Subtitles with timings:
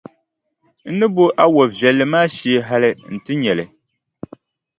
[0.89, 3.65] N ni bo a wɔʼ viɛlli maa shee hali nti nya li.